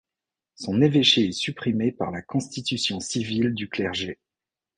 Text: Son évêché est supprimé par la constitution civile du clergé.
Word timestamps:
Son 0.55 0.81
évêché 0.81 1.27
est 1.27 1.31
supprimé 1.31 1.91
par 1.91 2.09
la 2.09 2.23
constitution 2.23 2.99
civile 2.99 3.53
du 3.53 3.69
clergé. 3.69 4.17